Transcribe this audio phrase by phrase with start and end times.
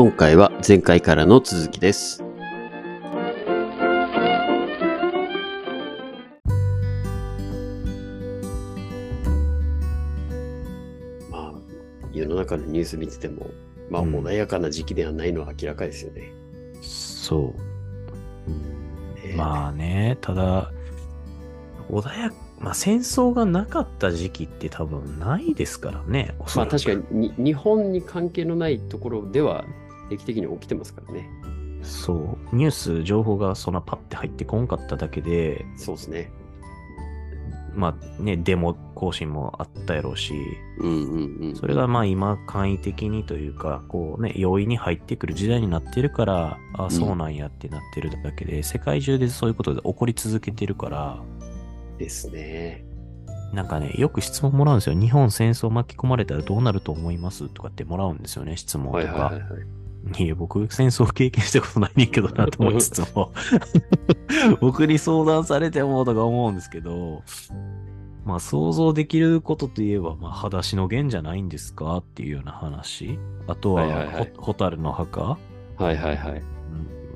[0.00, 2.22] 今回は前回からの続きです。
[11.28, 11.54] まあ、
[12.12, 13.50] 世の中のニュース見てても、
[13.90, 16.32] まあ、うん穏やかな時期ではないのは明らかですよね。
[16.80, 17.52] そ
[18.46, 19.26] う。
[19.26, 20.70] ねまあね、ただ、
[21.90, 26.36] 穏やまあ戦争がなかった時期って多分ないですからね。
[26.54, 29.64] まあ確かにに日本に関係のないところでは
[30.08, 31.28] 定期的に起きてますからね。
[31.82, 32.56] そう。
[32.56, 36.30] ニュース、情報がそんなパッて入ってこんかっただけで、そうですね。
[37.74, 40.34] まあね、デモ更新もあったやろうし、
[40.78, 41.56] うんうんうん。
[41.56, 51.22] それがまあ今簡易的にというか、こうね、容易に入ってくる時代になってるから、ああ、そうなんやってなってるだけで、世界中でそういうことで起こり続けてるから、
[51.98, 52.84] ですね。
[53.52, 54.98] なんかね、よく質問もらうんですよ。
[54.98, 57.48] 日本戦争巻き込まれたらどうなると思います？
[57.48, 58.98] とかってもらうんですよね、質問とか。
[58.98, 59.66] はいはいはいはい。
[60.16, 63.32] いや、僕、戦争経験したことないねんけどなと思いつつも、
[64.60, 67.22] 僕に相談されてもとか思うんですけど、
[68.24, 73.18] まあ想像できることといえば、まあ裸足の弦じゃないんですかっていうような話。
[73.46, 75.38] あとは、はいはいはいホホタルの墓、は
[75.80, 76.42] いはいはい。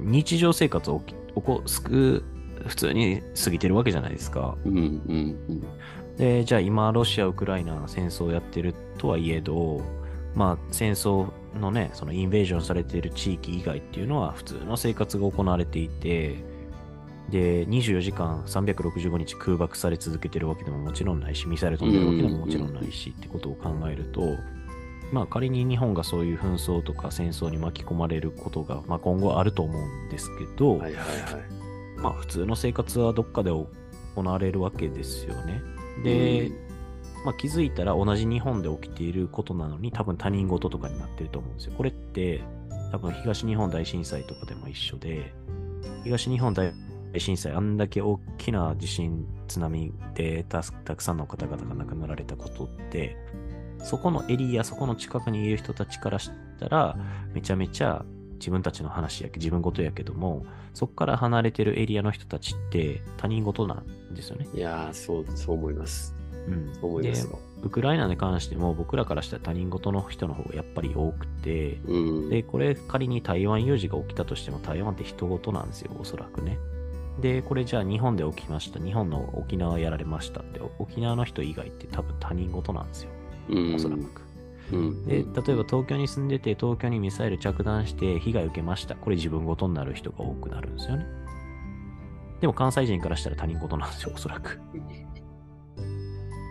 [0.00, 2.24] うん日常生活を起き起こすく
[2.66, 4.56] 普通に過ぎてるわけじゃないですか。
[4.64, 5.64] うんうんうん。
[6.16, 9.80] で、じゃあ今、ロシア、ウクライナの戦争をやってるとはいえど、
[10.34, 16.36] まあ戦争のね、そのインベージョンされている地域以外っていうのは普通の生活が行われていて、
[17.30, 24.22] で、24時間365日空爆され続けてるわけでももちろんないし、ミサイル飛んでるわけでももちろんないしってことを考えると、
[25.12, 31.02] まあ仮に日本がそういう紛争とか戦争に巻き込まれることが、まあ今後あると思うんですけど、はいはいはい。
[31.98, 33.68] まあ普通の生活はどっかで行
[34.22, 35.62] われるわけですよね。
[36.02, 36.71] で、うん
[37.24, 41.74] まあ、気づいたら同じ日本で起きていることなのに多分他人事とかになってると思うんですよ。
[41.76, 42.42] これって
[42.90, 45.32] 多分東日本大震災とかでも一緒で、
[46.04, 46.72] 東日本大
[47.18, 53.16] 震災あんだけ大きな地震、津波でたくさんの方々が亡くなられたことって、
[53.78, 56.96] そこのエリア、そこの近くにいる人たちからしたら、
[57.32, 58.04] めちゃめちゃ
[58.34, 60.44] 自分たちの話やけ、自分事やけども、
[60.74, 64.48] そこから離れてるエリアの人たちって他人事なんですよね。
[64.54, 66.14] いやー、そう、そう思います。
[66.48, 66.74] うん。
[66.74, 67.38] そう思いますよ。
[67.62, 72.28] ウクライナに関しても僕らからしたら他人事の人の方がやっぱり多くて、うん。
[72.28, 76.58] で、これ仮に台湾有事が起きたとしても台湾って人事なんですよ、おそらくね。
[77.20, 78.80] で、これじゃあ日本で起きました。
[78.80, 83.10] 日本の沖縄やられましたって、沖縄の人以外って多分他人事なんですよ、
[83.50, 84.00] うんおそらく。
[84.72, 85.04] うん。
[85.06, 88.96] で、例えば東京に住んでて東京にミサイル着弾して被害受けました。
[88.96, 91.06] これ自分事になる人が多くなるんですよね。
[92.40, 94.60] でも関西人からしたら他人事なんですよ、おそらく。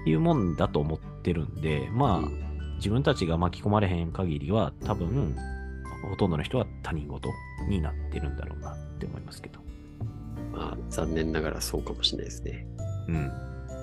[0.05, 2.51] いうもんだと思ってるんで、まあ、うん
[2.81, 5.35] 自分たちが巻き込まれへん限りは、多分、
[6.09, 7.29] ほとんどの人は他人事
[7.69, 9.59] になってるんだろうなって思いますけど。
[10.51, 12.65] まあ、残念ながらそうかもしれないですね。
[13.07, 13.31] うん。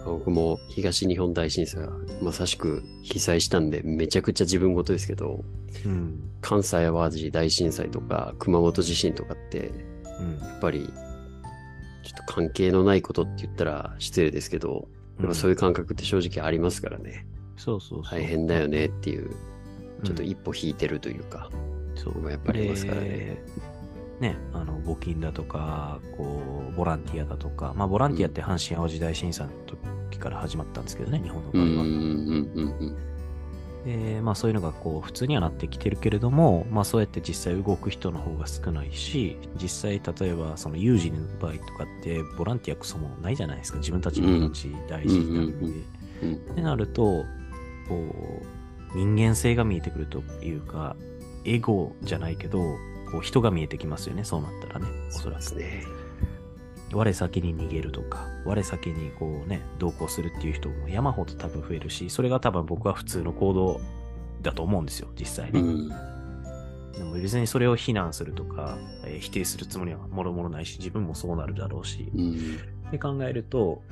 [0.04, 5.44] 僕も東日本大震災はまさしく被災したんで、めちゃくちゃ自分事ですけど、
[5.86, 6.20] うん。
[6.40, 9.70] 関西淡路大震災とか熊本地震とかって、
[10.20, 10.38] うん。
[10.40, 10.92] やっぱり、
[12.02, 17.26] ちょっと関係のないことって言ったら失礼ですけど、やっぱそういう感覚って正直ありますからね。
[17.56, 18.02] そうそう。
[18.02, 19.30] 大変だよねっていう、
[19.98, 20.04] うん。
[20.04, 21.50] ちょっと一歩引いてるというか、
[21.96, 23.42] そうやっぱりありますからねで
[24.20, 26.42] ね、あの募金だとか、こ
[26.72, 29.52] う、ボランティアだとか、まあ、ボランティアって阪神・淡路大震災の
[30.10, 32.94] 時から始まったんですけどね、日本の場合は。
[33.84, 45.72] うんうんうんうんで、まあ、そういうのがこう普通にはなってきてるけれども、まあ、そうやって実際動く人の方が少ないし、実際、例えばその有事の場合とかって、ボランティアクソもないじゃないですか、自分たちの命大事になるん
[46.20, 46.52] で。
[46.52, 47.24] ってなると、
[47.88, 48.42] こ
[48.94, 50.96] う、人間性が見えてくるというか、
[51.44, 52.58] エゴじゃないけど、
[53.10, 55.54] こう人が見えてきますよね、そうなったらね、おそらく。
[55.54, 55.84] ね。
[56.92, 63.80] 我先に逃げるとか、我先にこうね、同行するっていう人も山ほど多分増えるし、それが多分僕は普通の行動
[64.42, 65.60] だと思うんですよ、実際ね。
[65.60, 65.88] うん。
[66.92, 72.58] でも別にそれを非難するとか、えー否定するつもりはもろもろないし、自分もそうなるだろうし、うん。
[72.88, 73.82] って考えると、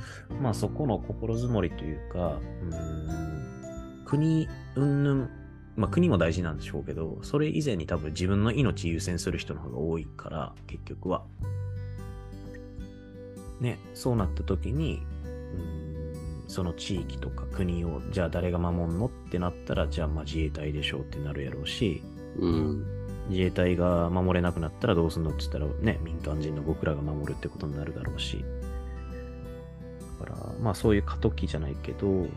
[0.40, 5.28] まあそこの心づもりというか、うーん、国云々、
[5.76, 11.24] まあ国も大事なんでしょうけど、それ以前に多分自分の命優先する人の方が多いから、結局は。
[13.60, 15.86] ね、そうなった時に、うーん
[16.48, 22.02] その地域とか国を、じゃあ誰が守んのってなったら、じゃあまあ自衛隊でしょうってなるやろうし、
[22.38, 22.86] うん。
[23.28, 28.44] 自衛隊が守れなくなったらどうすんのって言ったらね、民間人の僕らが守るってことになるだろうし。
[30.20, 32.30] だから、まあそういう過渡期じゃないけど、うん、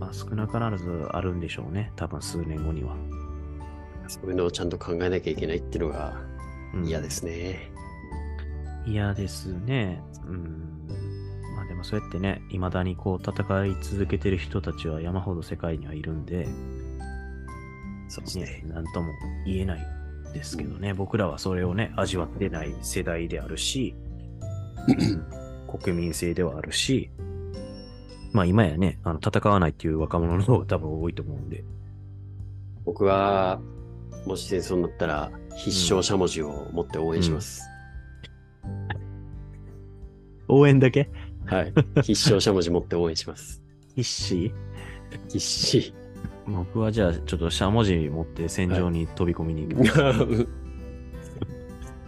[0.00, 1.92] まあ少なからずあるんでしょうね。
[1.94, 2.96] 多分数年後には。
[4.08, 6.16] そういうのをちゃんと考えなきゃいけないっていうのが
[6.74, 7.70] うん嫌ですね。
[8.86, 10.02] 嫌ですね。
[10.26, 10.88] うん。
[11.56, 16.46] まあでもそうやってね、未だにこう戦い続けてる人たちは山ほど世界にはいるんで、
[18.08, 19.12] そうですねね。、なんとも
[19.44, 19.80] 言えない
[20.32, 23.96] ですけどね、僕らはそれをね、味わってない世代であるし、
[25.80, 27.10] 国民性ではあるし、
[28.32, 31.64] まあ今やね、あの戦わないっていう若者の方が多分多いと思うんで、
[32.84, 33.60] 僕は、
[34.26, 37.62] もし戦争になったら、必勝しゃもじを持って応援します。
[40.48, 41.10] 応援だけ？
[41.46, 41.72] はい。
[42.02, 43.62] 必勝しゃもじ持って応援します。
[43.94, 44.52] 必死？
[45.28, 45.94] 必死。
[46.46, 50.48] 僕はじゃあちょっとしゃもじ持って戦場に飛び込みに行く。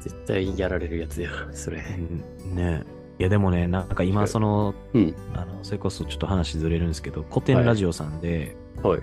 [0.00, 1.78] 絶対やられるやつや、それ。
[1.78, 2.84] うんね
[3.18, 5.14] いやでもね、なんか今その、うん。
[5.34, 9.00] あの、それこそちょっと話ずれるんですけど、古典ラジオさんで、はい。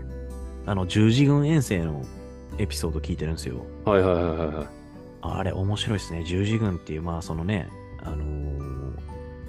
[0.65, 2.01] あの、十字軍遠征の
[2.57, 3.65] エピソード聞いてるんですよ。
[3.83, 4.67] はいはいはいはいはい。
[5.33, 6.23] あれ面白いですね。
[6.23, 7.69] 十字軍っていう、まあそのね、
[8.03, 8.75] あのー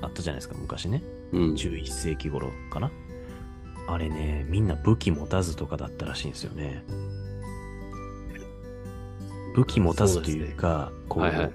[0.03, 1.03] あったじゃないですか、昔ね。
[1.33, 1.41] うん。
[1.55, 2.91] 11世紀頃かな。
[3.89, 6.85] あれね、みんな武器持たずとかだったらしいんですよね。
[9.55, 11.53] 武器持たずというか、こう、はいはい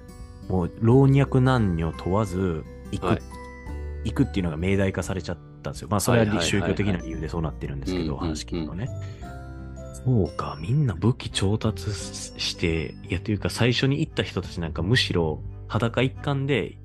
[0.48, 3.22] もう老若男女問わず行く、はい
[4.04, 5.88] 行くっていうのが命題化されちゃったんですよ。
[5.88, 8.88] まあそれは宗教的な理由でそうなってるんですけど、うん話聞くとね。
[10.04, 16.76] そうか、みんな武器調達して、いやというか最初に行った人たちなんかむしろ裸一貫で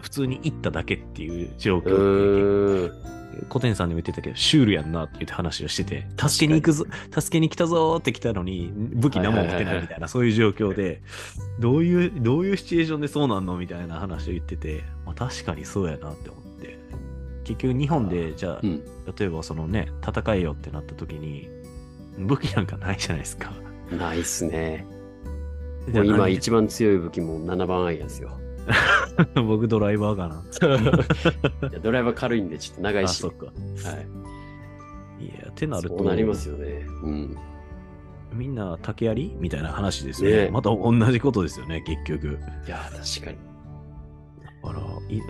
[0.00, 3.14] 普通に行っただけっていう状う況ってーん。
[3.48, 11.02] 古典さんでも言ってたけど、シュールやんなって言って話をしてて、助けに行くぞ、助けに来たぞーって来たのに、武器何も持ってないみたいな、そういう状況で、
[11.58, 16.78] どういう、どういうシチュエーションでそうなんのみたいな話を言ってて、まあ確かにそうやなって思って。
[17.44, 18.84] 結局日本で、じゃあ、うん。
[19.18, 21.48] 例えばそのね、戦えよってなった時に、
[22.18, 23.52] 武器なんかないじゃないですか。
[23.90, 24.86] ないっすね。
[25.92, 28.38] もう今一番強い武器も7番アイアンですよ。
[29.46, 30.42] 僕ドライバーかな。
[31.68, 33.18] いやドライバー軽いんでちょっと長いあ、し。
[33.18, 33.46] そっか。
[33.46, 33.52] は
[35.20, 35.24] い。
[35.24, 36.86] いや、ってなると、そうなりますよね。
[37.02, 37.36] うん。
[38.32, 40.44] みんな竹槍みたいな話ですよね。
[40.46, 42.38] ねまた同じことですよね、結局。
[42.66, 43.38] いや、確かに。
[44.62, 44.80] だか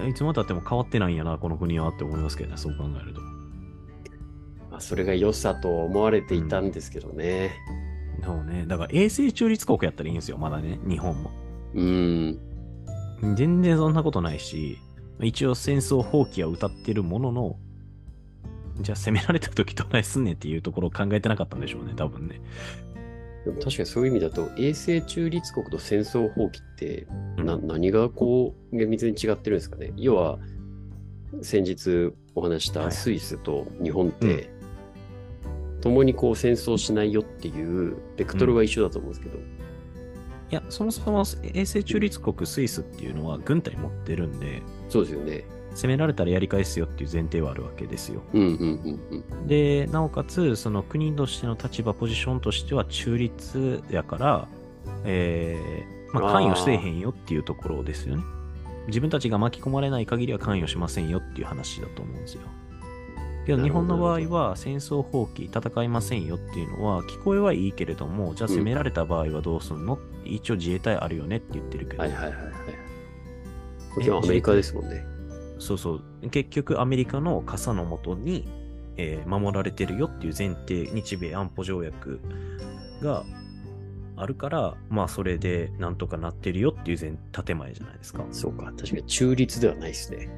[0.01, 3.21] らい、いつまでたっても変わってないんやな、この国はって思いますけどね、そう考えると。
[4.75, 7.53] まあ、それが良さと思われていたんですけどね。
[8.25, 8.65] そうね。
[8.67, 11.31] だから永世中立国やったらいいんですよ、まだね、日本も。
[11.75, 12.39] うん。
[13.37, 14.79] 全然そんなことないし、
[15.21, 17.57] 一応戦争放棄は歌ってるものの、
[18.81, 22.41] じゃあ攻められた時どないすんねんっていうところを考えてなかったんでしょうね、多分ね。
[23.45, 27.07] でも確かにそういう意味だと、永世中立国と戦争放棄って、
[27.39, 29.93] うんな何がこう厳密に違ってるんですかね。
[29.97, 30.41] 要は、
[31.43, 34.51] 先日お話ししたはいスイスと日本って、
[35.85, 39.43] 共にこう戦争しないよっていうベクトルは一緒だと思うんですけど、い
[40.49, 45.45] や、そもそも永世中立国スイスっていうのは軍隊持ってるんで、そうですよね。
[45.75, 48.23] 攻められたらやり返すよっていう前提はあるわけですよ。
[48.33, 49.47] うんうんうんうん。
[49.47, 54.49] で、なおかつ、その国としての立場、ポジションとしては中立やから、
[55.05, 58.23] えーまあ、関与せえへんよっていうところですよね。
[58.87, 62.43] 自分たちが巻き込まれない限りは関与しませんよっていう話だと思うんですよ。
[63.45, 72.53] けど日本の場合は戦争放棄、戦いませんよっていうのは聞こえはいいけれども、じゃあ攻められた場合はどうすんの、って一応自衛隊あるよねって言ってるけど、はいはいはいはい。
[73.95, 75.05] これアメリカですもんね。
[75.59, 76.31] そうそう。
[76.31, 78.47] 結局、アメリカの傘のもとに、
[78.97, 82.21] えー守られてるよっていう前提、日米安保条約
[83.03, 83.25] が
[84.17, 88.25] あるから、まあ、それでなんとかなってるよっていう前建前じゃないですか。
[88.31, 88.67] そうか。
[88.77, 90.29] 確かに中立ではないですね。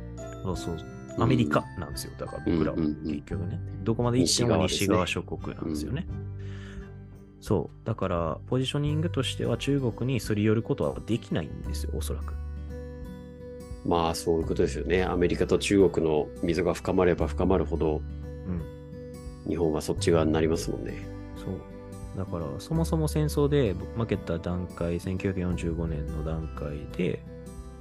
[0.42, 0.95] そうそう。
[1.18, 2.12] アメリカなんですよ。
[2.18, 3.60] だから僕らは結局ね。
[3.82, 6.06] どこまで行っても西側諸国なんですよね。
[7.40, 7.86] そう。
[7.86, 12.34] だから、ポジショニングとしては中国にすり寄ることはできないんですよ、おそらく。
[13.84, 15.04] まあそういうことですよね。
[15.04, 18.02] アメリカと中国の溝が深まれば深まるほど、
[19.46, 19.48] うん。
[19.48, 21.06] 日本はそっち側になりますもんね。
[21.36, 22.18] そう。
[22.18, 27.22] だから、そもそも戦争で負けた段階、1945年の段階で、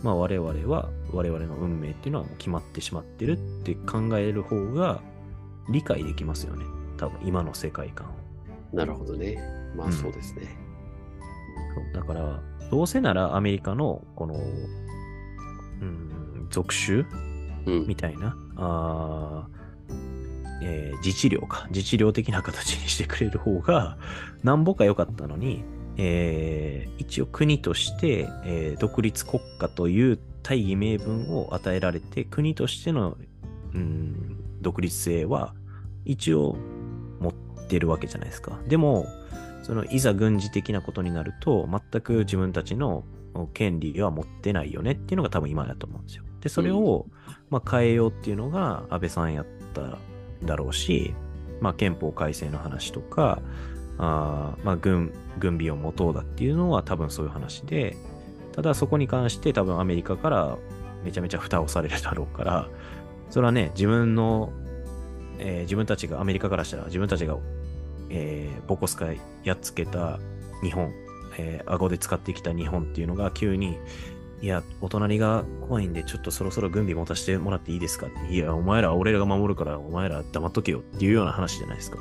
[0.03, 5.01] まあ我々は、我々の運命っていうのはもう決まってしまってるって考える方が
[5.69, 6.65] 理解できますよね。
[6.97, 8.09] 多分、今の世界観を。
[8.75, 9.37] なるほどね。
[9.75, 10.57] まうんあそうですね。
[11.73, 17.05] そうだから、どうせならアメリカの、この、うん、属州
[17.65, 17.87] うん。
[17.87, 19.55] みたいな、あー
[20.61, 23.97] えー自治領か、自治領的な形にしてくれる方が、
[24.43, 25.63] なんぼか良かったのに、
[25.97, 33.17] えー一応国として、えー独立国家という大義名分を与えられて、国としての、
[33.73, 35.53] うん、独立性は
[36.05, 36.55] 一応
[37.19, 37.33] 持っ
[37.67, 38.59] てるわけじゃないですか。
[38.67, 39.07] でも、
[39.63, 43.03] そのいざ軍事的なことになると、全く自分たちの
[43.53, 46.23] 権利は持ってないよねっていうのが多分今だと思うんですよ。
[46.41, 47.07] で、それを、
[47.49, 49.97] まあ、変えようっていうのが安倍さんやった
[50.45, 51.15] だろうし、
[51.59, 53.41] まあ、憲法改正の話とか、
[53.97, 57.95] あまあ、軍、軍備を持とうだっていうのは多分そういう話で、
[58.53, 60.57] ただそこに関して多分アメリカから
[61.03, 62.69] めちゃめちゃ蓋をされるだろうから、
[63.29, 64.51] それはね、自分の、
[65.39, 67.37] えー、自分たちが、アメリカからしたら自分たちが、
[68.09, 69.07] えー、ボコスカ
[69.43, 70.19] やっつけた
[70.63, 70.91] 日本、
[71.37, 73.77] えー、顎で使ってきた日本っていうのが急に、
[74.41, 81.99] いや、お隣が怖いんで、ちょっとそろそろ軍備持たせてもらっていいですかいや、お前ら、俺らが守るから、お前ら黙っとけよっていうような話じゃないですか。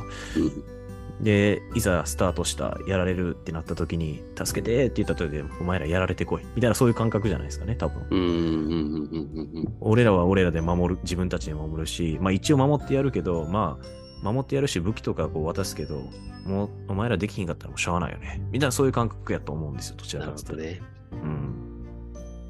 [1.21, 6.42] で、いざスタートした、やられるってなった時に、助けてって言った時で、お前らやられてこい。
[6.54, 9.68] みたいなそういう感覚じゃないですかね、多分。
[9.80, 16.02] 俺らは俺らで守る、自分たちで守るし、まあ一応守ってやるけど、まあ、守ってやるし、武器とかこう渡すけど、
[16.47, 18.42] もうお前らできひんかったらもうしゃあないよね。
[18.50, 20.56] みたいなそういう感覚やと思うんですよ、どちらかというと。
[20.56, 20.83] ね。
[21.12, 21.54] うん。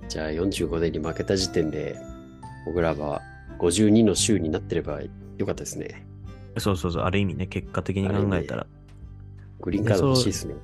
[0.09, 1.97] じゃあ45年に負けた時点で、
[2.67, 3.21] 僕らは
[3.59, 6.07] 52の州になってればよかったですね。
[6.59, 8.67] そうそうそう、ある意味ね、結果的に考えたら。
[9.61, 10.55] グリーンカード欲しいですね。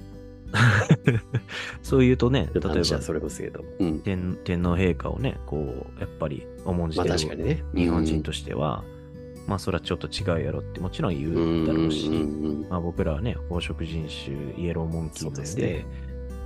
[1.82, 2.00] そう。
[2.02, 3.42] 言うとね、例えばそれこそ
[3.78, 5.56] うん、天天皇陛下をね、こ
[5.96, 8.84] う、やっぱり重んじてる、ね、日本人としては、
[9.44, 12.10] うん、まあそれはちょっと違うやろってもちろん言うだろうし、
[12.68, 15.86] まあ僕らはね、黄色人種、イエローモンキーなんで、でね、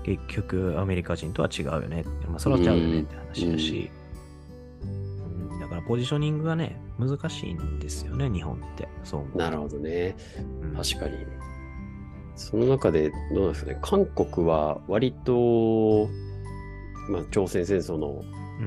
[0.04, 2.04] 結局アメリカ人とは違うよね。
[2.28, 4.03] まあそれは違うよねって話だし、うん、
[5.86, 8.88] ポジショニングがね、難しいんですよね、日本って。
[9.02, 10.16] そうなるほどね。
[10.76, 11.26] 確かに。
[12.36, 16.08] その中で、どうなんですかね、韓国は割と、
[17.08, 18.22] まあ、朝鮮戦争の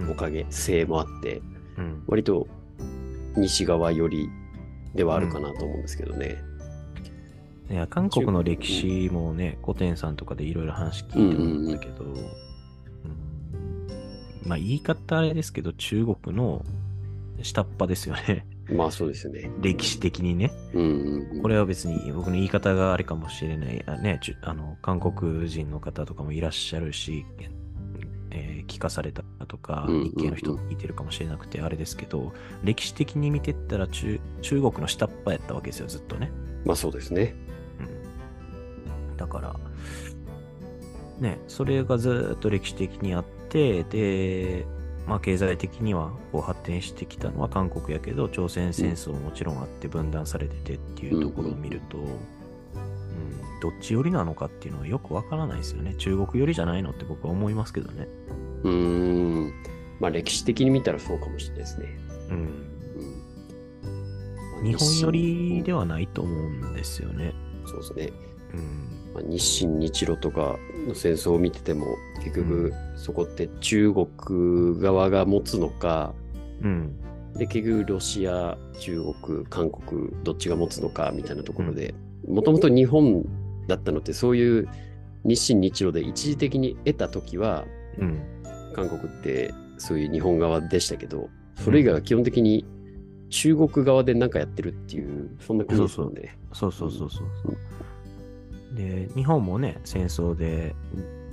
[0.10, 1.42] おかげ、性もあって、
[1.78, 2.48] うん、割と
[3.36, 4.30] 西側寄り
[4.96, 6.38] ではあるかなと思うんですけどね。
[7.70, 12.06] いや、韓国の歴史もね、古典さんとかでいろいろ話聞いて思ったけど、
[14.46, 16.64] まあ言い方あれですけど、中国の
[17.41, 18.46] 下っ端ですよね。
[18.70, 19.50] まあそうですよね。
[19.62, 20.51] 歴史的にね。
[20.74, 23.84] うんうんうん、これは別に僕の言い方があれかもしれない。
[24.01, 27.25] ね、あの韓国人の方とかもいらっしゃるし、
[28.32, 36.32] えー、聞かされたとか、日系の人聞いてるかもしれなくてあれですけど、歴史的に見てったら中中国の下っ端やったわけですよ、ずっとね。
[36.65, 37.36] まあそうですね。
[37.79, 39.56] うん、だから、
[41.20, 44.65] ね、それがずっと歴史的にあって、で、
[45.08, 52.20] まあ、経済的にはこう発展してきたのは韓国やけど朝鮮戦争ももちろんあって分断されててっていうところを見ると、うん、うん、
[53.62, 55.96] どっち寄りなのかっていうのはよくわからないですよね。
[55.96, 58.08] 中国寄りじゃないのって僕は思いますけどね。
[58.64, 59.54] うん。
[60.02, 61.88] まあ歴史的に見たらそうかもしれないですね。
[62.30, 62.68] うん、
[64.58, 67.34] うん、日本寄りではないと思うんですよね。
[67.66, 68.14] そうですね。
[68.56, 70.58] うんまあ、日清日露とか
[70.88, 76.14] の戦争を見てても結局そこって中国側が持つのか、
[76.62, 81.96] うん、で結局ロシア中国韓国どっちが持つのかみたいなところで
[82.28, 83.26] もともと日本
[83.68, 84.70] だったのってそういう
[85.24, 87.66] 日清日露で一時的に得た時は、
[87.98, 88.22] うん、
[88.76, 92.66] 韓国ってそういう日本側でしたけどそれ以外は基本的に
[93.30, 96.38] 中国側で何かやってるっていうそんな国ですよね。
[96.54, 96.92] そうそう。
[96.92, 97.58] そうそうそう。
[98.74, 100.76] で、日本もね、戦争で、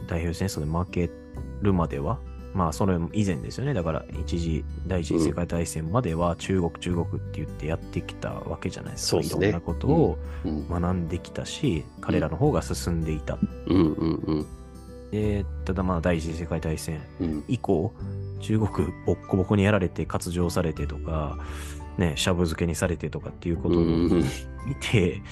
[0.06, 1.10] 代表戦争で負け
[1.62, 2.18] るまでは、
[2.54, 3.74] まあ、それ以前ですよね。
[3.74, 9.22] だから、一次、第一次世界大戦までは中国、中国って言ってやってきたわけじゃないですか。
[9.24, 13.38] すね、いろんなことを学んできたし、うん、彼らの方が進んでいた。
[13.66, 13.76] うん。
[13.76, 14.14] うん。
[14.26, 14.46] うん、
[15.10, 17.00] で、ただまあ、第一次世界大戦
[17.48, 21.36] 以降、うん、中国、ボッコボコにやられて、割譲されてとか、
[21.98, 24.22] ね、しゃぶ漬けにされてとかっていうことを見
[24.80, 25.22] て、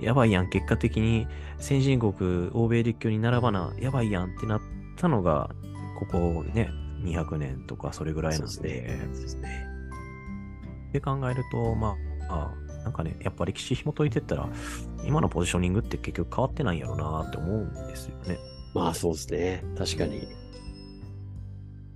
[0.00, 1.26] やばいやん、結果的に
[1.58, 4.60] 先進国、欧米列強に並ばな、やばいやんってなっ
[4.96, 5.50] たのが、
[5.98, 6.70] ここね、
[7.02, 8.68] 200年とかそれぐらいなんで。
[8.68, 9.66] ですね。
[10.92, 11.96] で考えると、ま
[12.28, 14.48] あ、あなんかね、やっぱ歴史紐解いてったら、
[15.04, 18.38] 今のポジショニングって結局変わってないんやろうなって思うんですよね。
[18.74, 19.64] まあそうですね。
[19.76, 20.26] 確かに。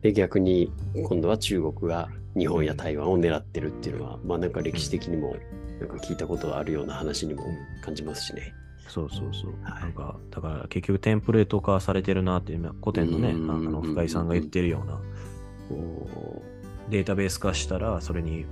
[0.03, 0.73] で、逆に
[1.05, 5.37] 今度は中国が日本や台湾を狙ってるっていうのは、まあなんか歴史的にも
[5.81, 7.45] なんか聞いたことあるような話にも
[7.83, 8.55] 感じますしね。
[8.89, 9.53] そうそうそう。
[9.63, 15.01] はい、なんか、だから結局テンプレート化されてるなっていう、古典のね、あの深井さんが言ってるような、
[15.69, 16.43] こ
[16.89, 18.45] う、データベース化したら、それに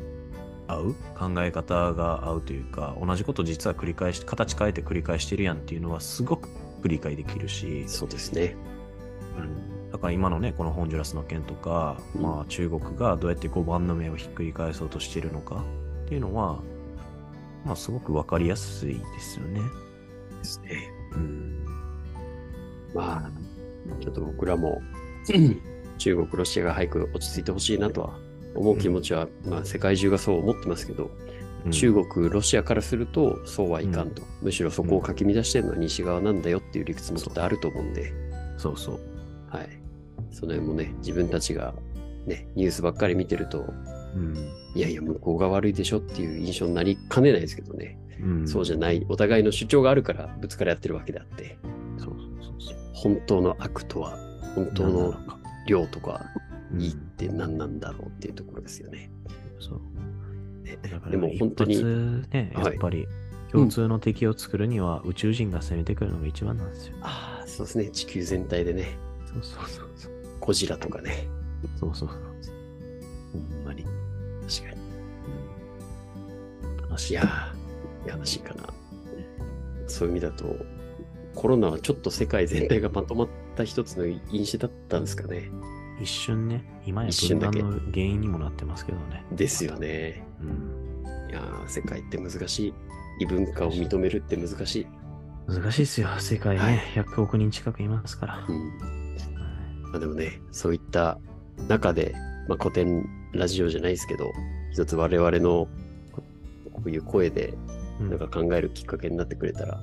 [0.67, 6.49] 合う考え方が合うというか、同じこと実は繰り返し、形変えて繰り返してるやんっていうのはすごく
[6.89, 7.85] 理解できるし。
[7.87, 8.57] そうですね。
[9.37, 9.80] うん。
[9.93, 15.65] だから今のね、このホンジュラスの件とか、うん、まあ中国がどうやって5番の目をひっくり返そうとしているのか
[16.05, 16.61] っていうのは、
[17.65, 19.61] まあ、すごくわかりやすいですよね。
[20.39, 20.93] ですね。
[21.13, 21.65] うん。
[22.95, 23.31] まあ、
[24.03, 24.81] ちょっと僕らも
[25.99, 28.19] 中国、ロシアが早く落ち着いてほしいなとは
[28.55, 31.11] 思う気持ちは、うん、まあ世界中がそう思ってますけど、
[31.67, 38.13] うん、中国、ロシアからするとそうはいかんと、うん、むしろそこをかき乱してるのは西側なんだよっていう理屈もちょっとあると思うんで、
[38.57, 39.01] そうそう。
[39.49, 39.80] はい。
[40.31, 41.75] その辺もね、自分たちが
[42.27, 43.73] ね、ニュースばっかり見てると、
[44.15, 44.37] うん、
[44.75, 51.59] いやいや、向こうが悪いでしょっていう印象になりかねないですけどね、うん、そうじゃない、お互いの主張があるからぶつかり合ってるわけであって、
[51.99, 54.17] そうそうそう本当の悪とは、
[54.55, 55.15] 本当の
[55.67, 56.27] 量とか、
[56.79, 59.11] いいって何なんだろうっていうところですよね。
[59.59, 59.81] そう。
[60.63, 60.79] ね、
[61.11, 61.83] でも本当に。
[62.31, 63.07] ね、やっぱり、
[63.51, 66.95] 共通の敵を作るには宇宙人が攻めてくるのが一番なんですよ。
[67.03, 67.91] ああ、そうですね。
[67.91, 68.97] 地球全体でね。
[69.27, 70.20] そうそうそうそう。
[70.51, 71.29] ゴジラとかね。
[71.79, 72.19] そうそうそう。
[73.33, 73.85] ほんまに。
[73.85, 74.81] 確かに。
[76.89, 78.65] うん、いやー、悲しいかな。
[79.87, 80.57] そういう意味だと、
[81.37, 85.53] コロナはちょっと世界全体がまとまった一つの因子だったんですかね。
[86.01, 89.25] 一瞬ね、今や分断の原因にもなってますけどね。
[89.31, 90.27] ですよね。
[90.43, 91.31] うん。
[91.31, 92.75] いやー、世界って難しい。
[93.21, 94.87] 異文化を認めるって難しい。
[95.47, 96.09] 難しいですよ。
[96.19, 98.47] 世界ね、はい、100億人近くいますから。
[98.49, 99.00] うん。
[99.91, 101.19] まあ、でもね、そういった
[101.69, 102.15] 中で、
[102.49, 104.33] まあ、古典ラジオじゃないですけど、
[104.73, 105.69] 一つ我々の
[106.73, 107.55] こういう声で
[108.01, 109.81] なんか考えるきっかけになってくれたら、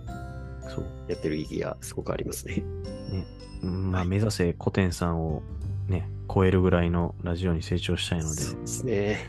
[0.63, 2.63] うん、そうやってる意義がすごくありますね。
[3.11, 3.25] ね
[3.61, 5.43] まあ、目指せ古典さんを
[5.87, 9.19] ね、超えるぐらいのラジオに成長したいので、そうですね。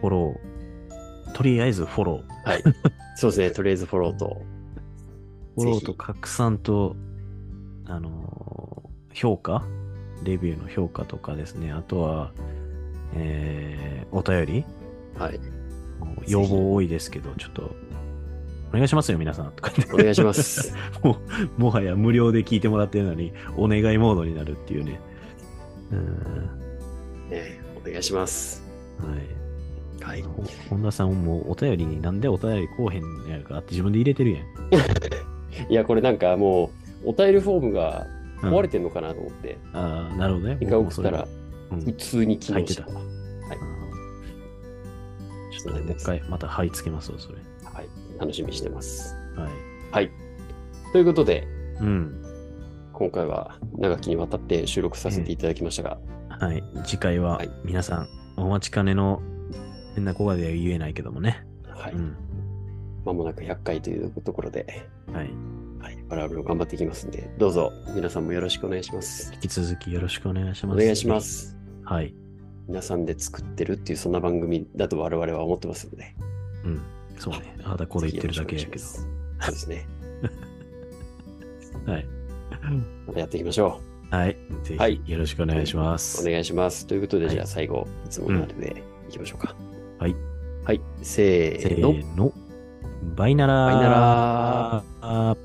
[0.00, 2.50] フォロー、とりあえずフォロー。
[2.50, 2.62] はい。
[3.16, 4.42] そうですね、とりあえずフォローと。
[5.56, 6.96] フォローと拡散と、
[7.86, 9.64] あのー、評価
[10.22, 12.32] レビューの評価とかですね、あとは、
[13.14, 14.64] えー、お便り
[15.18, 15.40] はい。
[16.26, 17.74] 要望多いですけど、ちょっと、
[18.70, 19.52] お願いしますよ、皆さん。
[19.52, 20.74] とかお願いします。
[21.02, 21.18] も
[21.58, 25.00] う、もはや無料で聞いてもらってるのに、お願いモードになるっていうね。
[25.92, 27.30] うん。
[27.30, 28.62] ねお願いします。
[28.98, 29.36] はい。
[30.02, 30.24] はい。
[30.68, 34.42] 本田さんもお便りになんでお便りこうへんやるかって自分で入れてるやん。
[35.72, 36.70] いや、これなんかも
[37.04, 38.06] う、お便りフォームが
[38.42, 39.58] 壊れてんのかなと思って。
[39.72, 40.58] うん、ああ、なるほどね。
[40.60, 41.26] 一回送ったら、
[41.70, 42.88] 普通に機能してた。
[42.88, 43.04] はい。
[45.52, 47.38] ちょっともう一回また貼り付けますよ、それ。
[47.64, 47.88] はい。
[48.18, 49.14] 楽しみにしてます。
[49.36, 49.50] はい。
[49.92, 50.10] はい。
[50.92, 51.46] ということで、
[51.80, 52.22] うん。
[52.92, 55.98] 今回は長きにわたって収録させていただきましたが。
[56.30, 56.64] えー、はい。
[56.84, 59.20] 次回は皆さん、お待ちかねの
[59.94, 61.44] 変な小がでは言えないけどもね。
[61.68, 61.92] はい。
[61.92, 62.16] うん、
[63.04, 64.88] 間もなく100回というところで。
[65.12, 65.30] はい。
[65.86, 65.98] はい。
[66.08, 69.32] 我々も頑張っていきますんで、どうぞ皆さんもよろしくお願いします。
[69.34, 70.82] 引き続きよろしくお願いします。
[70.82, 71.56] お願いします。
[71.84, 72.12] はい。
[72.66, 76.16] 皆さんで作ってるっていうそんな番組だと我々は思ってますので。
[76.64, 76.82] うん。
[77.18, 77.56] そうね。
[77.62, 78.78] あだこれ言ってるだけやけど。
[78.82, 79.86] そうですね。
[81.86, 82.06] はい。
[83.06, 84.14] またやっていきましょう。
[84.14, 84.36] はい。
[84.64, 86.20] ぜひよろしくお願いします。
[86.20, 86.84] はい、お願いします。
[86.88, 89.54] ということで、じゃあ最後、いつものあれでいきましょうか。
[90.00, 90.16] はい。
[90.64, 90.80] はい。
[91.02, 92.32] せーの。
[93.14, 95.36] バイナラバイナラ